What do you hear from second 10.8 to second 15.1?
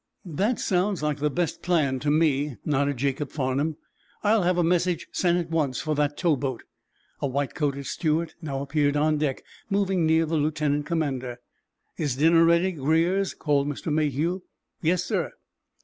commander. "Is dinner ready, Greers?" called Mr. Mayhew. "Yes,